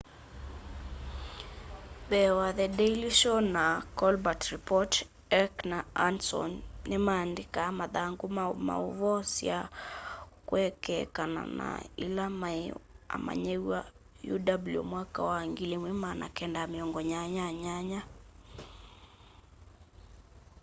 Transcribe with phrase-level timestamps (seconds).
[2.05, 4.93] mbee wa the daily show na the colbert report
[5.33, 6.51] heck na johndson
[6.89, 9.57] ni maandĩkaa mathangũ ma maũvoo sya
[10.47, 11.67] kwekeekana na
[12.05, 12.65] ila maĩ
[13.15, 13.79] amanyĩwa
[14.33, 14.39] uw
[14.91, 17.99] mwaka wa 1988